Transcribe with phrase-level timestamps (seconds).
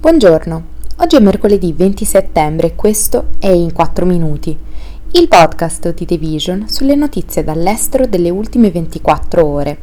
[0.00, 0.62] Buongiorno,
[0.98, 4.56] oggi è mercoledì 20 settembre e questo è In 4 Minuti,
[5.10, 9.76] il podcast di The Vision sulle notizie dall'estero delle ultime 24 ore.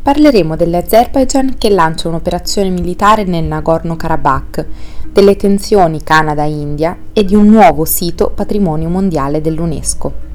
[0.00, 4.66] Parleremo dell'Azerbaijan che lancia un'operazione militare nel Nagorno-Karabakh,
[5.12, 10.28] delle tensioni Canada-India e di un nuovo sito patrimonio mondiale dell'UNESCO.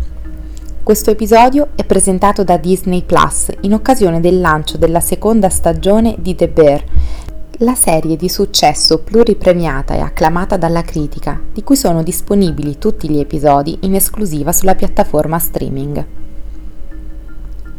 [0.83, 6.35] Questo episodio è presentato da Disney Plus in occasione del lancio della seconda stagione di
[6.35, 6.83] The Bear,
[7.59, 13.19] la serie di successo pluripremiata e acclamata dalla critica, di cui sono disponibili tutti gli
[13.19, 16.05] episodi in esclusiva sulla piattaforma streaming.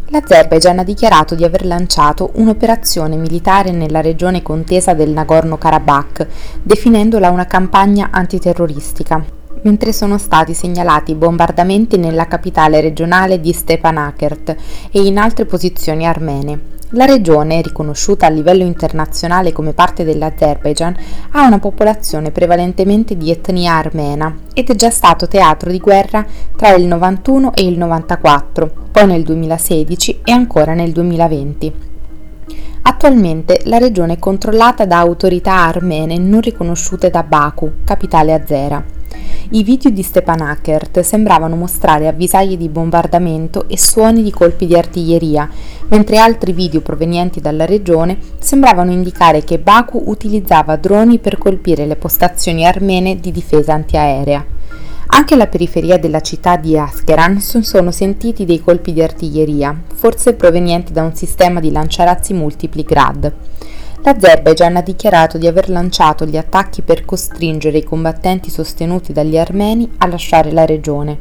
[0.09, 6.27] L'Azerbaijan ha dichiarato di aver lanciato un'operazione militare nella regione contesa del Nagorno-Karabakh,
[6.63, 9.23] definendola una campagna antiterroristica,
[9.67, 14.57] mentre sono stati segnalati bombardamenti nella capitale regionale di Stepanakert
[14.93, 16.75] e in altre posizioni armene.
[16.91, 20.97] La regione, riconosciuta a livello internazionale come parte dell'Azerbaijan,
[21.33, 26.73] ha una popolazione prevalentemente di etnia armena ed è già stato teatro di guerra tra
[26.75, 31.86] il 91 e il 94, poi nel 2016 e ancora nel 2020.
[32.89, 38.81] Attualmente la regione è controllata da autorità armene non riconosciute da Baku, capitale azera.
[39.51, 45.51] I video di Stepanakert sembravano mostrare avvisaglie di bombardamento e suoni di colpi di artiglieria,
[45.89, 51.97] mentre altri video provenienti dalla regione sembravano indicare che Baku utilizzava droni per colpire le
[51.97, 54.56] postazioni armene di difesa antiaerea.
[55.17, 60.93] Anche alla periferia della città di Askeran sono sentiti dei colpi di artiglieria, forse provenienti
[60.93, 63.33] da un sistema di lanciarazzi multipli Grad.
[64.03, 69.91] L'Azerbaijan ha dichiarato di aver lanciato gli attacchi per costringere i combattenti sostenuti dagli armeni
[69.97, 71.19] a lasciare la regione.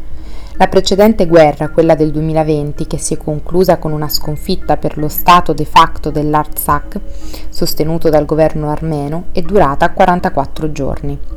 [0.57, 5.07] La precedente guerra, quella del 2020, che si è conclusa con una sconfitta per lo
[5.07, 6.99] Stato de facto dell'Artsakh,
[7.47, 11.34] sostenuto dal governo armeno, è durata 44 giorni.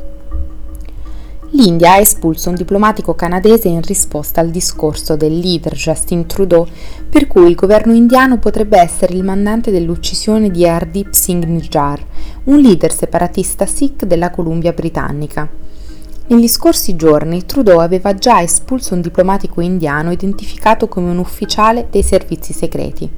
[1.51, 6.67] L'India ha espulso un diplomatico canadese in risposta al discorso del leader Justin Trudeau
[7.09, 12.05] per cui il governo indiano potrebbe essere il mandante dell'uccisione di Hardip Singh Nijjar,
[12.43, 15.49] un leader separatista sikh della Columbia britannica.
[16.27, 22.03] Negli scorsi giorni Trudeau aveva già espulso un diplomatico indiano identificato come un ufficiale dei
[22.03, 23.09] servizi segreti.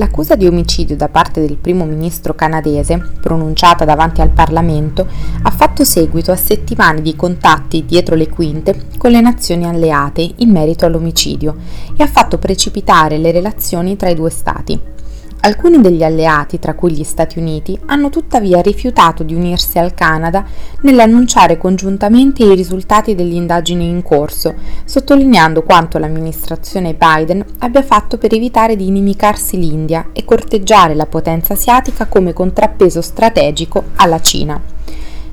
[0.00, 5.06] L'accusa di omicidio da parte del primo ministro canadese, pronunciata davanti al Parlamento,
[5.42, 10.52] ha fatto seguito a settimane di contatti dietro le quinte con le nazioni alleate in
[10.52, 11.54] merito all'omicidio
[11.94, 14.99] e ha fatto precipitare le relazioni tra i due Stati.
[15.42, 20.44] Alcuni degli alleati, tra cui gli Stati Uniti, hanno tuttavia rifiutato di unirsi al Canada
[20.82, 28.34] nell'annunciare congiuntamente i risultati delle indagini in corso, sottolineando quanto l'amministrazione Biden abbia fatto per
[28.34, 34.79] evitare di inimicarsi l'India e corteggiare la potenza asiatica come contrappeso strategico alla Cina.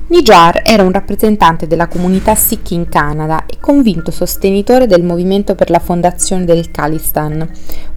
[0.09, 5.69] Nijar era un rappresentante della comunità Sikh in Canada e convinto sostenitore del movimento per
[5.69, 7.45] la fondazione del Khalistan,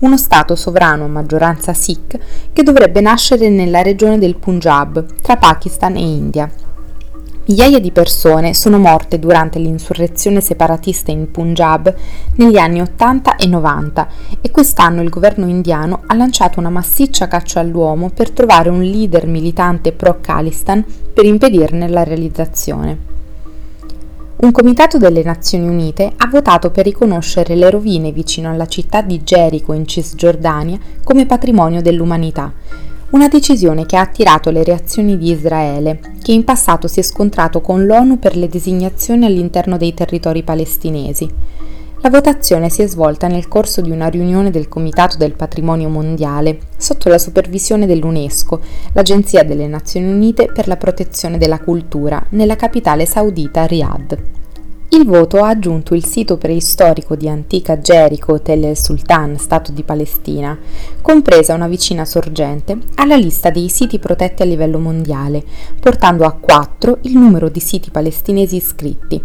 [0.00, 2.18] uno stato sovrano a maggioranza Sikh
[2.52, 6.50] che dovrebbe nascere nella regione del Punjab, tra Pakistan e India.
[7.50, 11.92] Migliaia di persone sono morte durante l'insurrezione separatista in Punjab
[12.36, 14.08] negli anni 80 e 90
[14.40, 19.26] e quest'anno il governo indiano ha lanciato una massiccia caccia all'uomo per trovare un leader
[19.26, 22.98] militante pro-Khalistan per impedirne la realizzazione.
[24.36, 29.24] Un comitato delle Nazioni Unite ha votato per riconoscere le rovine vicino alla città di
[29.24, 32.52] Gerico in Cisgiordania come patrimonio dell'umanità
[33.10, 37.60] una decisione che ha attirato le reazioni di Israele, che in passato si è scontrato
[37.60, 41.28] con l'ONU per le designazioni all'interno dei territori palestinesi.
[42.02, 46.60] La votazione si è svolta nel corso di una riunione del Comitato del Patrimonio Mondiale,
[46.76, 48.60] sotto la supervisione dell'UNESCO,
[48.92, 54.39] l'Agenzia delle Nazioni Unite per la protezione della cultura, nella capitale saudita Riyadh.
[54.92, 59.84] Il voto ha aggiunto il sito preistorico di antica Gerico Tel el Sultan, Stato di
[59.84, 60.58] Palestina,
[61.00, 65.44] compresa una vicina sorgente, alla lista dei siti protetti a livello mondiale,
[65.78, 69.22] portando a quattro il numero di siti palestinesi iscritti.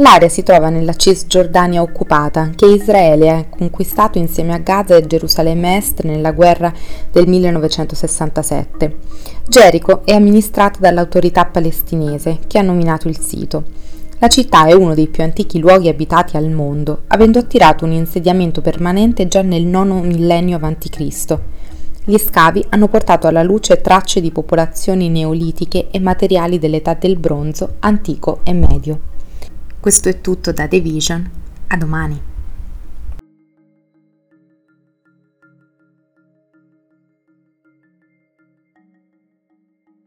[0.00, 5.76] L'area si trova nella Cisgiordania occupata, che Israele ha conquistato insieme a Gaza e Gerusalemme
[5.76, 6.72] Est nella guerra
[7.12, 8.96] del 1967.
[9.46, 13.86] Gerico è amministrata dall'autorità palestinese, che ha nominato il sito.
[14.20, 18.60] La città è uno dei più antichi luoghi abitati al mondo, avendo attirato un insediamento
[18.60, 21.38] permanente già nel IX millennio a.C.
[22.04, 27.74] Gli scavi hanno portato alla luce tracce di popolazioni neolitiche e materiali dell'età del bronzo,
[27.78, 29.00] antico e medio.
[29.78, 31.30] Questo è tutto da The Vision.
[31.68, 32.27] A domani.